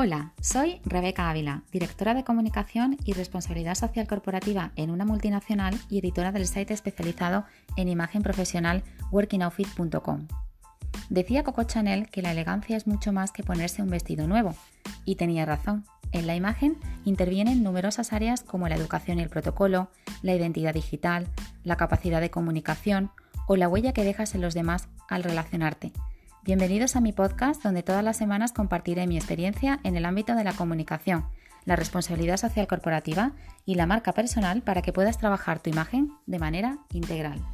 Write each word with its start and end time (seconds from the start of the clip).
Hola, 0.00 0.32
soy 0.40 0.80
Rebeca 0.84 1.28
Ávila, 1.28 1.64
directora 1.72 2.14
de 2.14 2.22
comunicación 2.22 2.96
y 3.04 3.14
responsabilidad 3.14 3.74
social 3.74 4.06
corporativa 4.06 4.70
en 4.76 4.92
una 4.92 5.04
multinacional 5.04 5.76
y 5.90 5.98
editora 5.98 6.30
del 6.30 6.46
site 6.46 6.72
especializado 6.72 7.46
en 7.76 7.88
imagen 7.88 8.22
profesional 8.22 8.84
workingoutfit.com. 9.10 10.28
Decía 11.10 11.42
Coco 11.42 11.64
Chanel 11.64 12.08
que 12.10 12.22
la 12.22 12.30
elegancia 12.30 12.76
es 12.76 12.86
mucho 12.86 13.12
más 13.12 13.32
que 13.32 13.42
ponerse 13.42 13.82
un 13.82 13.90
vestido 13.90 14.28
nuevo, 14.28 14.54
y 15.04 15.16
tenía 15.16 15.44
razón. 15.44 15.84
En 16.12 16.28
la 16.28 16.36
imagen 16.36 16.76
intervienen 17.04 17.64
numerosas 17.64 18.12
áreas 18.12 18.44
como 18.44 18.68
la 18.68 18.76
educación 18.76 19.18
y 19.18 19.22
el 19.22 19.30
protocolo, 19.30 19.90
la 20.22 20.32
identidad 20.32 20.74
digital, 20.74 21.26
la 21.64 21.74
capacidad 21.74 22.20
de 22.20 22.30
comunicación 22.30 23.10
o 23.48 23.56
la 23.56 23.66
huella 23.68 23.94
que 23.94 24.04
dejas 24.04 24.36
en 24.36 24.42
los 24.42 24.54
demás 24.54 24.86
al 25.08 25.24
relacionarte 25.24 25.92
Bienvenidos 26.48 26.96
a 26.96 27.02
mi 27.02 27.12
podcast 27.12 27.62
donde 27.62 27.82
todas 27.82 28.02
las 28.02 28.16
semanas 28.16 28.52
compartiré 28.52 29.06
mi 29.06 29.18
experiencia 29.18 29.80
en 29.84 29.96
el 29.96 30.06
ámbito 30.06 30.34
de 30.34 30.44
la 30.44 30.54
comunicación, 30.54 31.26
la 31.66 31.76
responsabilidad 31.76 32.38
social 32.38 32.66
corporativa 32.66 33.32
y 33.66 33.74
la 33.74 33.84
marca 33.84 34.14
personal 34.14 34.62
para 34.62 34.80
que 34.80 34.94
puedas 34.94 35.18
trabajar 35.18 35.60
tu 35.60 35.68
imagen 35.68 36.10
de 36.24 36.38
manera 36.38 36.78
integral. 36.94 37.44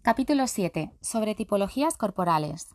Capítulo 0.00 0.46
7. 0.46 0.90
Sobre 1.02 1.34
tipologías 1.34 1.98
corporales. 1.98 2.74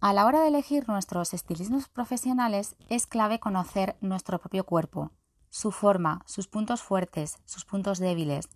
A 0.00 0.14
la 0.14 0.24
hora 0.24 0.40
de 0.40 0.48
elegir 0.48 0.88
nuestros 0.88 1.34
estilismos 1.34 1.90
profesionales 1.90 2.74
es 2.88 3.06
clave 3.06 3.38
conocer 3.38 3.96
nuestro 4.00 4.38
propio 4.38 4.64
cuerpo, 4.64 5.12
su 5.50 5.72
forma, 5.72 6.22
sus 6.24 6.48
puntos 6.48 6.80
fuertes, 6.80 7.36
sus 7.44 7.66
puntos 7.66 7.98
débiles, 7.98 8.48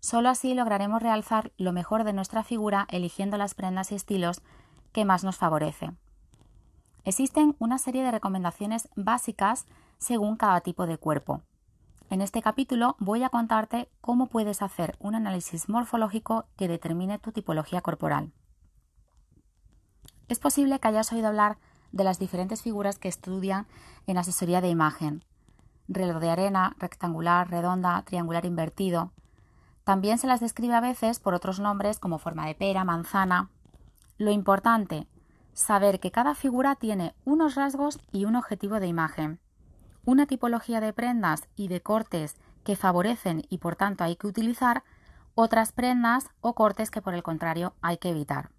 Solo 0.00 0.28
así 0.28 0.54
lograremos 0.54 1.02
realzar 1.02 1.52
lo 1.56 1.72
mejor 1.72 2.04
de 2.04 2.12
nuestra 2.12 2.44
figura 2.44 2.86
eligiendo 2.90 3.36
las 3.36 3.54
prendas 3.54 3.92
y 3.92 3.96
estilos 3.96 4.42
que 4.92 5.04
más 5.04 5.24
nos 5.24 5.36
favorecen. 5.36 5.98
Existen 7.04 7.56
una 7.58 7.78
serie 7.78 8.02
de 8.02 8.10
recomendaciones 8.10 8.88
básicas 8.94 9.66
según 9.98 10.36
cada 10.36 10.60
tipo 10.60 10.86
de 10.86 10.98
cuerpo. 10.98 11.42
En 12.10 12.22
este 12.22 12.40
capítulo 12.40 12.96
voy 12.98 13.22
a 13.22 13.28
contarte 13.28 13.90
cómo 14.00 14.26
puedes 14.26 14.62
hacer 14.62 14.96
un 14.98 15.14
análisis 15.14 15.68
morfológico 15.68 16.46
que 16.56 16.68
determine 16.68 17.18
tu 17.18 17.32
tipología 17.32 17.80
corporal. 17.80 18.32
Es 20.28 20.38
posible 20.38 20.78
que 20.78 20.88
hayas 20.88 21.12
oído 21.12 21.28
hablar 21.28 21.58
de 21.92 22.04
las 22.04 22.18
diferentes 22.18 22.62
figuras 22.62 22.98
que 22.98 23.08
estudian 23.08 23.66
en 24.06 24.18
asesoría 24.18 24.60
de 24.60 24.68
imagen. 24.68 25.24
Reloj 25.88 26.20
de 26.20 26.30
arena, 26.30 26.76
rectangular, 26.78 27.50
redonda, 27.50 28.02
triangular 28.02 28.44
invertido, 28.44 29.12
también 29.88 30.18
se 30.18 30.26
las 30.26 30.40
describe 30.40 30.74
a 30.74 30.82
veces 30.82 31.18
por 31.18 31.32
otros 31.32 31.60
nombres 31.60 31.98
como 31.98 32.18
forma 32.18 32.46
de 32.46 32.54
pera, 32.54 32.84
manzana. 32.84 33.48
Lo 34.18 34.30
importante, 34.30 35.06
saber 35.54 35.98
que 35.98 36.10
cada 36.10 36.34
figura 36.34 36.74
tiene 36.74 37.14
unos 37.24 37.54
rasgos 37.54 37.98
y 38.12 38.26
un 38.26 38.36
objetivo 38.36 38.80
de 38.80 38.86
imagen, 38.86 39.40
una 40.04 40.26
tipología 40.26 40.82
de 40.82 40.92
prendas 40.92 41.48
y 41.56 41.68
de 41.68 41.80
cortes 41.80 42.36
que 42.64 42.76
favorecen 42.76 43.46
y 43.48 43.56
por 43.56 43.76
tanto 43.76 44.04
hay 44.04 44.16
que 44.16 44.26
utilizar, 44.26 44.84
otras 45.34 45.72
prendas 45.72 46.28
o 46.42 46.54
cortes 46.54 46.90
que 46.90 47.00
por 47.00 47.14
el 47.14 47.22
contrario 47.22 47.72
hay 47.80 47.96
que 47.96 48.10
evitar. 48.10 48.50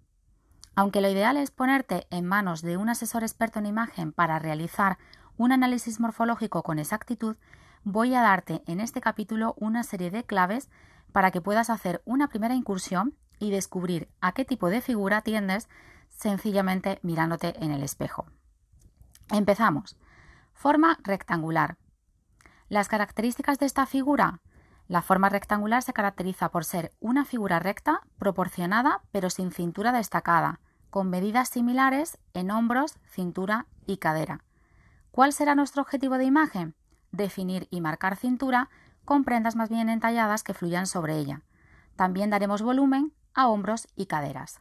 Aunque 0.74 1.00
lo 1.00 1.08
ideal 1.08 1.36
es 1.36 1.52
ponerte 1.52 2.08
en 2.10 2.26
manos 2.26 2.60
de 2.60 2.76
un 2.76 2.88
asesor 2.88 3.22
experto 3.22 3.60
en 3.60 3.66
imagen 3.66 4.10
para 4.10 4.40
realizar 4.40 4.98
un 5.36 5.52
análisis 5.52 6.00
morfológico 6.00 6.64
con 6.64 6.80
exactitud, 6.80 7.36
voy 7.84 8.16
a 8.16 8.20
darte 8.20 8.64
en 8.66 8.80
este 8.80 9.00
capítulo 9.00 9.54
una 9.58 9.84
serie 9.84 10.10
de 10.10 10.24
claves 10.24 10.68
para 11.12 11.30
que 11.30 11.40
puedas 11.40 11.70
hacer 11.70 12.02
una 12.04 12.28
primera 12.28 12.54
incursión 12.54 13.16
y 13.38 13.50
descubrir 13.50 14.08
a 14.20 14.32
qué 14.32 14.44
tipo 14.44 14.68
de 14.68 14.80
figura 14.80 15.22
tiendes 15.22 15.68
sencillamente 16.08 16.98
mirándote 17.02 17.54
en 17.64 17.70
el 17.72 17.82
espejo. 17.82 18.26
Empezamos. 19.30 19.96
Forma 20.52 20.98
rectangular. 21.02 21.78
Las 22.68 22.88
características 22.88 23.58
de 23.58 23.66
esta 23.66 23.86
figura. 23.86 24.40
La 24.88 25.02
forma 25.02 25.28
rectangular 25.28 25.82
se 25.82 25.92
caracteriza 25.92 26.50
por 26.50 26.64
ser 26.64 26.92
una 27.00 27.24
figura 27.24 27.60
recta, 27.60 28.00
proporcionada, 28.18 29.02
pero 29.12 29.30
sin 29.30 29.52
cintura 29.52 29.92
destacada, 29.92 30.60
con 30.90 31.08
medidas 31.08 31.48
similares 31.48 32.18
en 32.34 32.50
hombros, 32.50 32.98
cintura 33.08 33.66
y 33.86 33.98
cadera. 33.98 34.44
¿Cuál 35.10 35.32
será 35.32 35.54
nuestro 35.54 35.82
objetivo 35.82 36.18
de 36.18 36.24
imagen? 36.24 36.74
Definir 37.12 37.68
y 37.70 37.80
marcar 37.80 38.16
cintura 38.16 38.68
con 39.04 39.24
prendas 39.24 39.56
más 39.56 39.68
bien 39.68 39.88
entalladas 39.88 40.42
que 40.42 40.54
fluyan 40.54 40.86
sobre 40.86 41.16
ella. 41.16 41.42
También 41.96 42.30
daremos 42.30 42.62
volumen 42.62 43.12
a 43.34 43.48
hombros 43.48 43.88
y 43.96 44.06
caderas. 44.06 44.60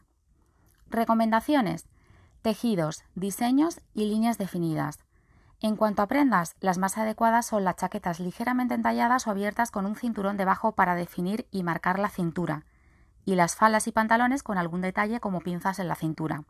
Recomendaciones. 0.89 1.87
Tejidos, 2.41 3.03
diseños 3.15 3.81
y 3.93 4.05
líneas 4.05 4.37
definidas. 4.37 4.99
En 5.61 5.75
cuanto 5.75 6.01
a 6.01 6.07
prendas, 6.07 6.55
las 6.61 6.77
más 6.77 6.97
adecuadas 6.97 7.45
son 7.45 7.65
las 7.65 7.75
chaquetas 7.75 8.19
ligeramente 8.19 8.75
entalladas 8.75 9.27
o 9.27 9.31
abiertas 9.31 9.71
con 9.71 9.85
un 9.85 9.95
cinturón 9.95 10.37
debajo 10.37 10.71
para 10.71 10.95
definir 10.95 11.47
y 11.51 11.63
marcar 11.63 11.99
la 11.99 12.09
cintura, 12.09 12.65
y 13.25 13.35
las 13.35 13.55
faldas 13.57 13.87
y 13.87 13.91
pantalones 13.91 14.41
con 14.41 14.57
algún 14.57 14.81
detalle 14.81 15.19
como 15.19 15.41
pinzas 15.41 15.79
en 15.79 15.89
la 15.89 15.95
cintura. 15.95 16.45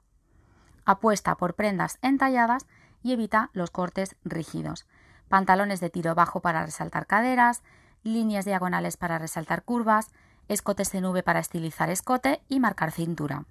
Apuesta 0.86 1.36
por 1.36 1.56
prendas 1.56 1.98
entalladas 2.02 2.68
y 3.02 3.14
evita 3.14 3.50
los 3.54 3.72
cortes 3.72 4.16
rígidos. 4.24 4.86
Pantalones 5.30 5.80
de 5.80 5.90
tiro 5.90 6.16
bajo 6.16 6.42
para 6.42 6.66
resaltar 6.66 7.06
caderas, 7.08 7.64
líneas 8.04 8.46
diagonales 8.46 8.98
para 8.98 9.20
resaltar 9.20 9.64
curvas, 9.64 10.12
escotes 10.48 10.92
de 10.92 11.02
nube 11.02 11.24
para 11.24 11.40
estilizar 11.40 11.90
escote 11.90 12.42
y 12.50 12.60
marcar 12.60 12.92
cintura. 12.92 13.46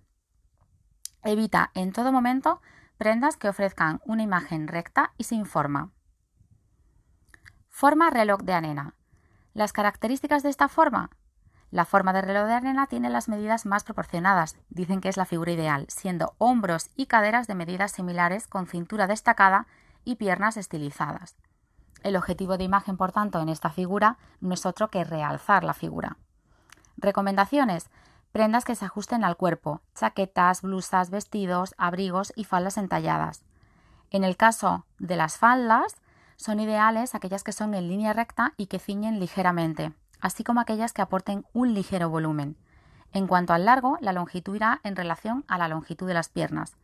Evita 1.22 1.70
en 1.74 1.92
todo 1.92 2.12
momento 2.12 2.60
prendas 2.96 3.36
que 3.36 3.48
ofrezcan 3.48 4.00
una 4.04 4.22
imagen 4.22 4.66
recta 4.66 5.12
y 5.16 5.24
sin 5.24 5.46
forma. 5.46 5.92
Forma 7.68 8.10
reloj 8.10 8.40
de 8.42 8.54
arena. 8.54 8.94
Las 9.54 9.72
características 9.72 10.42
de 10.42 10.50
esta 10.50 10.68
forma. 10.68 11.10
La 11.70 11.84
forma 11.84 12.12
de 12.12 12.22
reloj 12.22 12.46
de 12.46 12.54
arena 12.54 12.86
tiene 12.86 13.10
las 13.10 13.28
medidas 13.28 13.66
más 13.66 13.84
proporcionadas, 13.84 14.56
dicen 14.68 15.00
que 15.00 15.08
es 15.08 15.16
la 15.16 15.26
figura 15.26 15.52
ideal, 15.52 15.86
siendo 15.88 16.34
hombros 16.38 16.90
y 16.96 17.06
caderas 17.06 17.46
de 17.46 17.54
medidas 17.54 17.92
similares 17.92 18.48
con 18.48 18.66
cintura 18.66 19.06
destacada 19.06 19.66
y 20.04 20.16
piernas 20.16 20.56
estilizadas. 20.56 21.36
El 22.02 22.16
objetivo 22.16 22.56
de 22.56 22.64
imagen, 22.64 22.96
por 22.96 23.12
tanto, 23.12 23.40
en 23.40 23.48
esta 23.48 23.70
figura 23.70 24.18
no 24.40 24.54
es 24.54 24.66
otro 24.66 24.88
que 24.88 25.04
realzar 25.04 25.64
la 25.64 25.74
figura. 25.74 26.16
Recomendaciones. 26.96 27.90
Prendas 28.32 28.64
que 28.64 28.74
se 28.74 28.84
ajusten 28.84 29.24
al 29.24 29.36
cuerpo, 29.36 29.80
chaquetas, 29.94 30.62
blusas, 30.62 31.10
vestidos, 31.10 31.74
abrigos 31.78 32.32
y 32.36 32.44
faldas 32.44 32.76
entalladas. 32.76 33.42
En 34.10 34.22
el 34.22 34.36
caso 34.36 34.84
de 34.98 35.16
las 35.16 35.38
faldas, 35.38 35.96
son 36.36 36.60
ideales 36.60 37.14
aquellas 37.14 37.42
que 37.42 37.52
son 37.52 37.74
en 37.74 37.88
línea 37.88 38.12
recta 38.12 38.54
y 38.56 38.66
que 38.66 38.78
ciñen 38.78 39.18
ligeramente, 39.18 39.92
así 40.20 40.44
como 40.44 40.60
aquellas 40.60 40.92
que 40.92 41.02
aporten 41.02 41.46
un 41.52 41.74
ligero 41.74 42.10
volumen. 42.10 42.56
En 43.12 43.26
cuanto 43.26 43.54
al 43.54 43.64
largo, 43.64 43.98
la 44.00 44.12
longitud 44.12 44.54
irá 44.54 44.80
en 44.84 44.94
relación 44.94 45.44
a 45.48 45.58
la 45.58 45.68
longitud 45.68 46.06
de 46.06 46.14
las 46.14 46.28
piernas. 46.28 46.76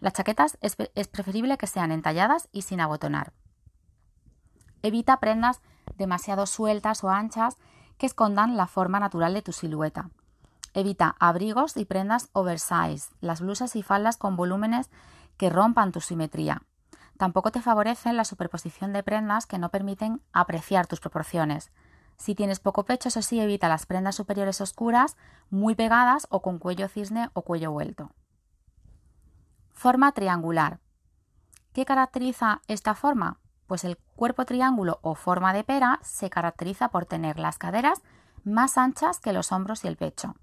Las 0.00 0.14
chaquetas 0.14 0.58
es, 0.60 0.76
preferible 1.08 1.58
que 1.58 1.66
sean 1.66 1.92
entalladas 1.92 2.48
y 2.52 2.62
sin 2.62 2.80
abotonar. 2.80 3.32
Evita 4.84 5.18
prendas 5.18 5.62
demasiado 5.96 6.44
sueltas 6.44 7.02
o 7.04 7.08
anchas 7.08 7.56
que 7.96 8.04
escondan 8.04 8.58
la 8.58 8.66
forma 8.66 9.00
natural 9.00 9.32
de 9.32 9.40
tu 9.40 9.50
silueta. 9.50 10.10
Evita 10.74 11.16
abrigos 11.18 11.78
y 11.78 11.86
prendas 11.86 12.28
oversize, 12.34 13.08
las 13.22 13.40
blusas 13.40 13.76
y 13.76 13.82
faldas 13.82 14.18
con 14.18 14.36
volúmenes 14.36 14.90
que 15.38 15.48
rompan 15.48 15.90
tu 15.90 16.02
simetría. 16.02 16.64
Tampoco 17.16 17.50
te 17.50 17.62
favorecen 17.62 18.18
la 18.18 18.26
superposición 18.26 18.92
de 18.92 19.02
prendas 19.02 19.46
que 19.46 19.56
no 19.56 19.70
permiten 19.70 20.20
apreciar 20.34 20.86
tus 20.86 21.00
proporciones. 21.00 21.72
Si 22.18 22.34
tienes 22.34 22.60
poco 22.60 22.84
pecho, 22.84 23.08
eso 23.08 23.22
sí, 23.22 23.40
evita 23.40 23.70
las 23.70 23.86
prendas 23.86 24.16
superiores 24.16 24.60
oscuras, 24.60 25.16
muy 25.48 25.74
pegadas 25.74 26.26
o 26.28 26.42
con 26.42 26.58
cuello 26.58 26.88
cisne 26.88 27.30
o 27.32 27.40
cuello 27.40 27.72
vuelto. 27.72 28.10
Forma 29.72 30.12
triangular. 30.12 30.78
¿Qué 31.72 31.86
caracteriza 31.86 32.60
esta 32.68 32.94
forma? 32.94 33.38
Pues 33.66 33.84
el 33.84 33.96
cuerpo 34.16 34.44
triángulo 34.44 34.98
o 35.02 35.14
forma 35.14 35.52
de 35.52 35.64
pera 35.64 35.98
se 36.02 36.30
caracteriza 36.30 36.88
por 36.88 37.06
tener 37.06 37.38
las 37.38 37.58
caderas 37.58 38.02
más 38.44 38.76
anchas 38.76 39.20
que 39.20 39.32
los 39.32 39.52
hombros 39.52 39.84
y 39.84 39.88
el 39.88 39.96
pecho. 39.96 40.34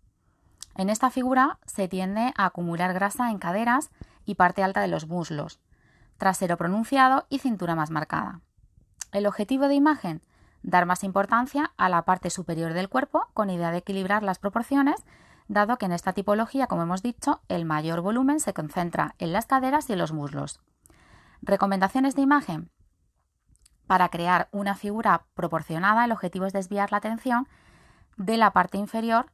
En 0.76 0.90
esta 0.90 1.10
figura 1.10 1.60
se 1.66 1.88
tiende 1.88 2.34
a 2.36 2.46
acumular 2.46 2.94
grasa 2.94 3.30
en 3.30 3.38
caderas 3.38 3.92
y 4.26 4.36
parte 4.36 4.64
alta 4.64 4.82
de 4.82 4.88
los 4.88 5.08
muslos, 5.08 5.60
trasero 6.18 6.58
pronunciado 6.58 7.26
y 7.30 7.40
cintura 7.40 7.76
más 7.76 7.92
marcada. 7.92 8.42
El 9.12 9.28
objetivo 9.28 9.68
de 9.68 9.76
imagen, 9.76 10.22
dar 10.64 10.86
más 10.86 11.04
importancia 11.04 11.74
a 11.78 11.90
la 11.90 12.04
parte 12.04 12.30
superior 12.30 12.74
del 12.74 12.90
cuerpo 12.90 13.28
con 13.34 13.50
idea 13.50 13.72
de 13.72 13.80
equilibrar 13.80 14.24
las 14.24 14.40
proporciones, 14.40 15.04
dado 15.48 15.78
que 15.78 15.86
en 15.86 15.92
esta 15.92 16.14
tipología, 16.14 16.68
como 16.68 16.84
hemos 16.84 17.02
dicho, 17.02 17.42
el 17.50 17.66
mayor 17.66 18.02
volumen 18.02 18.40
se 18.40 18.54
concentra 18.54 19.16
en 19.18 19.34
las 19.34 19.46
caderas 19.46 19.90
y 19.90 19.94
en 19.94 20.00
los 20.00 20.14
muslos. 20.14 20.62
Recomendaciones 21.42 22.16
de 22.16 22.22
imagen. 22.22 22.72
Para 23.92 24.08
crear 24.08 24.48
una 24.54 24.76
figura 24.76 25.26
proporcionada, 25.34 26.06
el 26.06 26.14
objetivo 26.14 26.46
es 26.46 26.54
desviar 26.54 26.94
la 26.94 27.00
atención 27.00 27.50
de 28.16 28.38
la 28.38 28.52
parte 28.52 28.78
inferior 28.78 29.26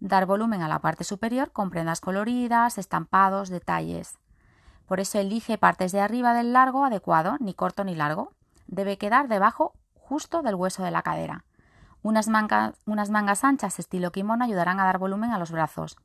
dar 0.00 0.24
volumen 0.24 0.62
a 0.62 0.68
la 0.68 0.78
parte 0.78 1.04
superior 1.04 1.52
con 1.52 1.68
prendas 1.68 2.00
coloridas, 2.00 2.78
estampados, 2.78 3.50
detalles. 3.50 4.18
Por 4.86 5.00
eso 5.00 5.18
elige 5.18 5.58
partes 5.58 5.92
de 5.92 6.00
arriba 6.00 6.32
del 6.32 6.54
largo 6.54 6.86
adecuado, 6.86 7.36
ni 7.40 7.52
corto 7.52 7.84
ni 7.84 7.94
largo. 7.94 8.32
Debe 8.66 8.96
quedar 8.96 9.28
debajo 9.28 9.74
justo 9.92 10.40
del 10.40 10.54
hueso 10.54 10.82
de 10.82 10.92
la 10.92 11.02
cadera. 11.02 11.44
Unas, 12.00 12.30
unas 12.86 13.10
mangas 13.10 13.44
anchas 13.44 13.78
estilo 13.78 14.12
kimono 14.12 14.44
ayudarán 14.46 14.80
a 14.80 14.86
dar 14.86 14.96
volumen 14.96 15.32
a 15.32 15.38
los 15.38 15.50
brazos. 15.50 15.98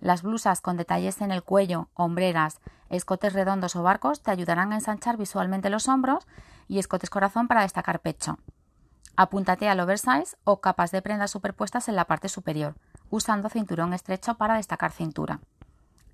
Las 0.00 0.22
blusas 0.22 0.62
con 0.62 0.76
detalles 0.76 1.20
en 1.20 1.30
el 1.30 1.44
cuello, 1.44 1.90
hombreras, 1.94 2.60
escotes 2.90 3.34
redondos 3.34 3.76
o 3.76 3.84
barcos 3.84 4.20
te 4.20 4.32
ayudarán 4.32 4.72
a 4.72 4.74
ensanchar 4.74 5.16
visualmente 5.16 5.70
los 5.70 5.86
hombros 5.86 6.26
y 6.72 6.78
escotes 6.78 7.10
corazón 7.10 7.48
para 7.48 7.60
destacar 7.60 8.00
pecho. 8.00 8.38
Apúntate 9.14 9.68
al 9.68 9.78
oversize 9.80 10.38
o 10.44 10.62
capas 10.62 10.90
de 10.90 11.02
prendas 11.02 11.30
superpuestas 11.30 11.86
en 11.88 11.96
la 11.96 12.06
parte 12.06 12.30
superior, 12.30 12.76
usando 13.10 13.50
cinturón 13.50 13.92
estrecho 13.92 14.38
para 14.38 14.56
destacar 14.56 14.90
cintura. 14.90 15.40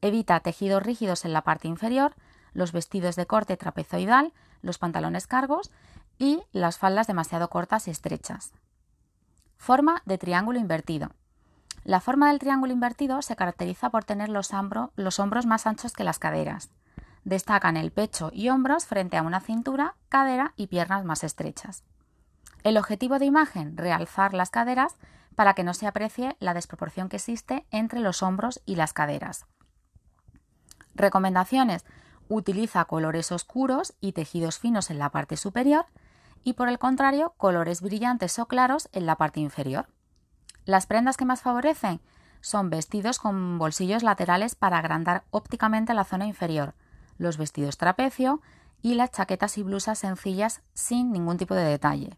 Evita 0.01 0.41
tejidos 0.41 0.83
rígidos 0.83 1.25
en 1.25 1.33
la 1.33 1.43
parte 1.43 1.69
inferior, 1.69 2.17
los 2.55 2.73
vestidos 2.73 3.15
de 3.15 3.27
corte 3.27 3.57
trapezoidal, 3.57 4.33
los 4.61 4.79
pantalones 4.79 5.29
cargos 5.29 5.71
y 6.19 6.43
las 6.51 6.77
faldas 6.77 7.07
demasiado 7.07 7.49
cortas 7.51 7.87
y 7.87 7.93
estrechas. 7.93 8.51
Forma 9.59 10.03
de 10.07 10.19
triángulo 10.19 10.59
invertido. 10.59 11.13
La 11.85 12.01
forma 12.01 12.31
del 12.31 12.41
triángulo 12.41 12.73
invertido 12.73 13.23
se 13.23 13.37
caracteriza 13.37 13.91
por 13.91 14.03
tener 14.03 14.29
los, 14.29 14.51
los 14.97 15.21
hombros 15.21 15.47
más 15.47 15.69
anchos 15.69 15.93
que 15.93 16.03
las 16.03 16.19
caderas. 16.19 16.71
Destacan 17.29 17.77
el 17.77 17.93
pecho 17.93 18.31
y 18.33 18.49
hombros 18.49 18.87
frente 18.87 19.19
a 19.19 19.23
una 19.23 19.41
cintura, 19.41 19.97
cadera 20.09 20.55
y 20.57 20.69
piernas 20.69 21.05
más 21.05 21.25
estrechas. 21.25 21.85
El 22.65 22.79
objetivo 22.79 23.19
de 23.19 23.27
imagen, 23.27 23.77
realzar 23.77 24.33
las 24.33 24.49
caderas 24.49 24.97
para 25.35 25.53
que 25.53 25.63
no 25.63 25.75
se 25.75 25.87
aprecie 25.87 26.39
la 26.41 26.55
desproporción 26.55 27.11
que 27.11 27.17
existe 27.17 27.67
entre 27.71 28.01
los 28.01 28.23
hombros 28.23 28.63
y 28.65 28.77
las 28.77 28.95
caderas. 28.95 29.45
Recomendaciones. 30.95 31.85
Utiliza 32.31 32.87
colores 32.87 33.31
oscuros 33.31 33.93
y 34.01 34.13
tejidos 34.13 34.59
finos 34.59 34.91
en 34.91 34.99
la 34.99 35.11
parte 35.11 35.37
superior 35.37 35.85
y 36.45 36.55
por 36.55 36.71
el 36.71 36.79
contrario 36.79 37.35
colores 37.37 37.83
brillantes 37.83 38.39
o 38.39 38.47
claros 38.47 38.89
en 38.93 39.05
la 39.05 39.17
parte 39.17 39.41
inferior. 39.41 39.87
Las 40.65 40.87
prendas 40.87 41.19
que 41.19 41.27
más 41.27 41.43
favorecen 41.43 42.01
son 42.41 42.71
vestidos 42.71 43.19
con 43.19 43.59
bolsillos 43.59 44.03
laterales 44.03 44.55
para 44.55 44.79
agrandar 44.79 45.25
ópticamente 45.31 45.93
la 45.93 46.05
zona 46.05 46.27
inferior, 46.27 46.73
los 47.19 47.37
vestidos 47.37 47.77
trapecio 47.77 48.41
y 48.81 48.95
las 48.95 49.11
chaquetas 49.11 49.59
y 49.59 49.63
blusas 49.63 49.99
sencillas 49.99 50.63
sin 50.75 51.13
ningún 51.13 51.37
tipo 51.37 51.55
de 51.55 51.65
detalle. 51.65 52.17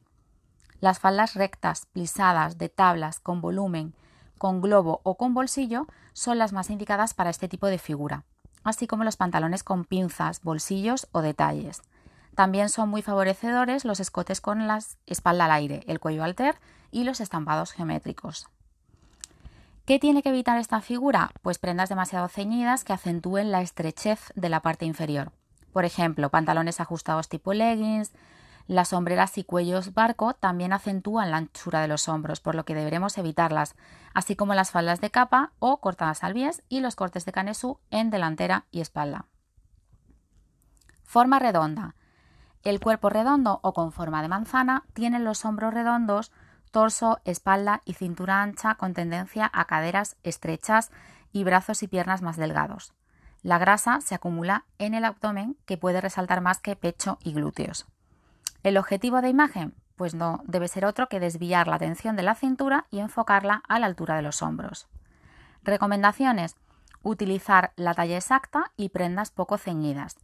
Las 0.81 0.99
faldas 0.99 1.35
rectas, 1.35 1.87
plisadas, 1.87 2.59
de 2.59 2.69
tablas, 2.69 3.21
con 3.21 3.41
volumen, 3.41 3.95
con 4.39 4.61
globo 4.61 5.01
o 5.03 5.17
con 5.17 5.35
bolsillo 5.35 5.87
son 6.13 6.39
las 6.39 6.53
más 6.53 6.71
indicadas 6.71 7.13
para 7.13 7.31
este 7.31 7.49
tipo 7.49 7.67
de 7.67 7.79
figura, 7.79 8.25
así 8.65 8.87
como 8.87 9.05
los 9.05 9.17
pantalones 9.17 9.63
con 9.63 9.85
pinzas, 9.85 10.43
bolsillos 10.43 11.09
o 11.13 11.21
detalles. 11.21 11.83
También 12.35 12.69
son 12.71 12.89
muy 12.89 13.03
favorecedores 13.03 13.85
los 13.85 14.01
escotes 14.01 14.41
con 14.41 14.67
la 14.67 14.79
espalda 15.07 15.45
al 15.47 15.51
aire, 15.51 15.83
el 15.87 16.01
cuello 16.01 16.25
alter 16.25 16.57
y 16.91 17.05
los 17.05 17.21
estampados 17.21 17.73
geométricos. 17.73 18.49
¿Qué 19.91 19.99
tiene 19.99 20.23
que 20.23 20.29
evitar 20.29 20.57
esta 20.57 20.81
figura? 20.81 21.33
Pues 21.43 21.59
prendas 21.59 21.89
demasiado 21.89 22.29
ceñidas 22.29 22.85
que 22.85 22.93
acentúen 22.93 23.51
la 23.51 23.61
estrechez 23.61 24.33
de 24.37 24.49
la 24.49 24.63
parte 24.63 24.85
inferior. 24.85 25.33
Por 25.73 25.85
ejemplo, 25.85 26.31
pantalones 26.31 26.79
ajustados 26.79 27.29
tipo 27.29 27.53
leggings, 27.55 28.13
las 28.69 28.91
sombreras 28.91 29.37
y 29.37 29.43
cuellos 29.43 29.93
barco 29.93 30.35
también 30.35 30.73
acentúan 30.73 31.33
la 31.33 31.39
anchura 31.39 31.81
de 31.81 31.89
los 31.89 32.09
hombros, 32.09 32.39
por 32.39 32.55
lo 32.55 32.65
que 32.65 32.77
deberemos 32.77 33.19
evitarlas, 33.19 33.75
así 34.15 34.37
como 34.37 34.55
las 34.55 34.71
faldas 34.71 35.01
de 35.01 35.11
capa 35.11 35.55
o 35.59 35.81
cortadas 35.81 36.23
al 36.23 36.35
bies 36.35 36.63
y 36.69 36.79
los 36.79 36.95
cortes 36.95 37.25
de 37.25 37.33
canesú 37.33 37.81
en 37.91 38.11
delantera 38.11 38.67
y 38.71 38.83
espalda. 38.83 39.27
Forma 41.03 41.41
redonda. 41.41 41.97
El 42.63 42.79
cuerpo 42.79 43.11
redondo 43.11 43.59
o 43.65 43.75
con 43.75 43.91
forma 43.91 44.23
de 44.23 44.29
manzana 44.29 44.85
tiene 44.93 45.19
los 45.19 45.45
hombros 45.45 45.75
redondos, 45.75 46.31
torso, 46.71 47.21
espalda 47.25 47.83
y 47.85 47.95
cintura 47.95 48.43
ancha 48.43 48.75
con 48.77 48.95
tendencia 48.95 49.51
a 49.53 49.67
caderas 49.67 50.17
estrechas 50.23 50.91
y 51.33 51.45
brazos 51.45 51.83
y 51.83 51.89
piernas 51.89 52.23
más 52.23 52.37
delgados. 52.37 52.93
La 53.43 53.59
grasa 53.59 54.01
se 54.01 54.15
acumula 54.15 54.65
en 54.79 54.95
el 54.95 55.05
abdomen 55.05 55.57
que 55.65 55.79
puede 55.79 56.01
resaltar 56.01 56.41
más 56.41 56.59
que 56.59 56.77
pecho 56.77 57.19
y 57.23 57.33
glúteos. 57.33 57.87
¿El 58.63 58.77
objetivo 58.77 59.23
de 59.23 59.31
imagen? 59.31 59.75
Pues 59.97 60.15
no 60.15 60.43
debe 60.45 60.69
ser 60.69 60.85
otro 60.85 61.09
que 61.09 61.21
desviar 61.21 61.67
la 61.67 61.77
atención 61.77 62.17
de 62.17 62.23
la 62.23 62.35
cintura 62.35 62.87
y 62.91 63.01
enfocarla 63.01 63.63
a 63.69 63.79
la 63.79 63.87
altura 63.87 64.17
de 64.17 64.23
los 64.23 64.43
hombros. 64.43 64.89
Recomendaciones. 65.63 66.57
Utilizar 67.03 67.73
la 67.77 67.95
talla 67.95 68.17
exacta 68.17 68.73
y 68.77 68.91
prendas 68.91 69.31
poco 69.31 69.57
ceñidas. 69.57 70.19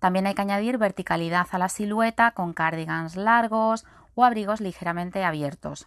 También 0.00 0.26
hay 0.26 0.34
que 0.34 0.42
añadir 0.42 0.78
verticalidad 0.78 1.46
a 1.52 1.58
la 1.58 1.68
silueta 1.68 2.32
con 2.32 2.52
cardigans 2.52 3.16
largos 3.16 3.86
o 4.16 4.24
abrigos 4.24 4.60
ligeramente 4.60 5.22
abiertos. 5.22 5.86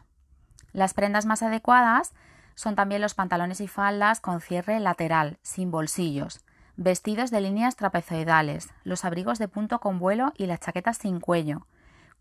Las 0.71 0.93
prendas 0.93 1.25
más 1.25 1.43
adecuadas 1.43 2.13
son 2.55 2.75
también 2.75 3.01
los 3.01 3.15
pantalones 3.15 3.59
y 3.59 3.67
faldas 3.67 4.21
con 4.21 4.39
cierre 4.39 4.79
lateral, 4.79 5.39
sin 5.41 5.71
bolsillos, 5.71 6.45
vestidos 6.77 7.31
de 7.31 7.41
líneas 7.41 7.75
trapezoidales, 7.75 8.69
los 8.83 9.03
abrigos 9.03 9.39
de 9.39 9.49
punto 9.49 9.79
con 9.79 9.99
vuelo 9.99 10.31
y 10.37 10.45
las 10.45 10.59
chaquetas 10.59 10.97
sin 10.97 11.19
cuello, 11.19 11.67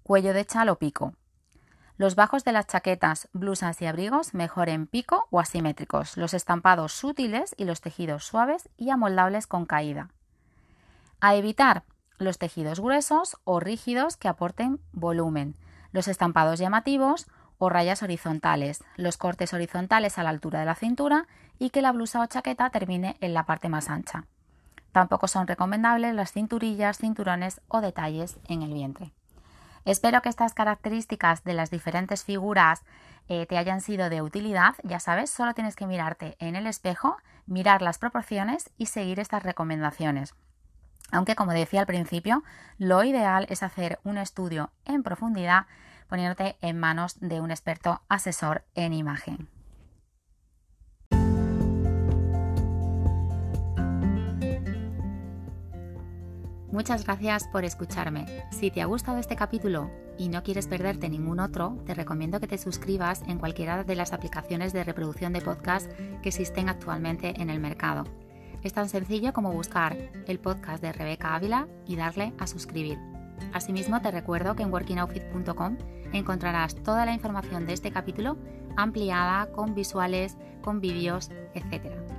cuello 0.03 0.33
de 0.33 0.45
chal 0.45 0.69
o 0.71 0.79
pico. 0.79 1.13
Los 1.99 2.15
bajos 2.15 2.45
de 2.45 2.53
las 2.53 2.67
chaquetas, 2.67 3.29
blusas 3.33 3.83
y 3.83 3.87
abrigos 3.87 4.33
mejor 4.33 4.69
en 4.69 4.87
pico 4.87 5.27
o 5.31 5.41
asimétricos, 5.41 6.17
los 6.17 6.33
estampados 6.33 6.93
sutiles 6.93 7.55
y 7.59 7.65
los 7.65 7.81
tejidos 7.81 8.25
suaves 8.25 8.71
y 8.77 8.91
amoldables 8.91 9.47
con 9.47 9.67
caída. 9.67 10.09
A 11.21 11.35
evitar 11.35 11.83
los 12.17 12.39
tejidos 12.39 12.81
gruesos 12.81 13.37
o 13.45 13.61
rígidos 13.61 14.17
que 14.17 14.29
aporten 14.29 14.81
volumen, 14.93 15.57
los 15.93 16.09
estampados 16.09 16.59
llamativos 16.59 17.27
o 17.59 17.69
rayas 17.69 18.03
horizontales, 18.03 18.85
los 18.97 19.17
cortes 19.17 19.53
horizontales 19.53 20.19
a 20.19 20.23
la 20.23 20.31
altura 20.31 20.61
de 20.61 20.67
la 20.67 20.75
cintura 20.75 21.27
y 21.59 21.71
que 21.71 21.83
la 21.83 21.93
blusa 21.93 22.21
o 22.21 22.27
chaqueta 22.27 22.71
termine 22.71 23.17
en 23.21 23.35
la 23.35 23.45
parte 23.45 23.69
más 23.69 23.91
ancha. 23.91 24.25
Tampoco 24.93 25.29
son 25.29 25.47
recomendables 25.47 26.15
las 26.15 26.33
cinturillas, 26.33 26.99
cinturones 26.99 27.61
o 27.69 27.81
detalles 27.81 28.39
en 28.49 28.63
el 28.63 28.73
vientre. 28.73 29.13
Espero 29.85 30.23
que 30.23 30.29
estas 30.29 30.55
características 30.55 31.45
de 31.45 31.55
las 31.55 31.71
diferentes 31.71 32.25
figuras 32.25 32.83
eh, 33.29 33.47
te 33.47 33.59
hayan 33.59 33.81
sido 33.81 34.11
de 34.11 34.23
utilidad. 34.23 34.75
Ya 34.83 35.01
sabes, 35.01 35.31
solo 35.31 35.55
tienes 35.55 35.77
que 35.77 35.87
mirarte 35.87 36.37
en 36.41 36.57
el 36.57 36.67
espejo, 36.67 37.17
mirar 37.47 37.83
las 37.83 37.99
proporciones 37.99 38.71
y 38.77 38.87
seguir 38.87 39.21
estas 39.21 39.43
recomendaciones. 39.43 40.35
Aunque, 41.11 41.35
como 41.35 41.53
decía 41.53 41.81
al 41.81 41.87
principio, 41.87 42.43
lo 42.79 43.03
ideal 43.05 43.47
es 43.49 43.63
hacer 43.63 43.99
un 44.05 44.19
estudio 44.19 44.73
en 44.85 45.03
profundidad 45.03 45.67
poniéndote 46.09 46.57
en 46.61 46.79
manos 46.79 47.19
de 47.21 47.41
un 47.41 47.51
experto 47.51 48.03
asesor 48.09 48.65
en 48.75 48.93
imagen. 48.93 49.49
Muchas 56.71 57.05
gracias 57.05 57.49
por 57.49 57.65
escucharme. 57.65 58.27
Si 58.51 58.71
te 58.71 58.83
ha 58.83 58.87
gustado 58.87 59.19
este 59.19 59.37
capítulo 59.37 59.91
y 60.19 60.29
no 60.29 60.43
quieres 60.43 60.67
perderte 60.67 61.09
ningún 61.09 61.41
otro, 61.41 61.83
te 61.87 61.95
recomiendo 61.95 62.41
que 62.41 62.47
te 62.47 62.59
suscribas 62.59 63.23
en 63.27 63.39
cualquiera 63.39 63.85
de 63.85 63.97
las 63.97 64.13
aplicaciones 64.13 64.73
de 64.73 64.85
reproducción 64.85 65.33
de 65.33 65.41
podcast 65.41 65.91
que 66.23 66.29
existen 66.29 66.69
actualmente 66.69 67.41
en 67.41 67.49
el 67.51 67.59
mercado. 67.59 68.05
Es 68.63 68.73
tan 68.73 68.89
sencillo 68.89 69.33
como 69.33 69.53
buscar 69.53 69.97
el 70.27 70.39
podcast 70.41 70.83
de 70.83 70.93
Rebeca 70.93 71.35
Ávila 71.35 71.69
y 71.87 71.97
darle 71.97 72.33
a 72.39 72.47
suscribir. 72.47 72.99
Asimismo, 73.53 74.01
te 74.01 74.11
recuerdo 74.11 74.57
que 74.57 74.63
en 74.63 74.73
workingoutfit.com 74.73 75.79
encontrarás 76.13 76.75
toda 76.75 77.05
la 77.05 77.13
información 77.13 77.67
de 77.67 77.75
este 77.75 77.93
capítulo 77.93 78.37
ampliada 78.77 79.51
con 79.53 79.75
visuales, 79.75 80.37
con 80.63 80.81
vídeos, 80.81 81.31
etc. 81.55 82.18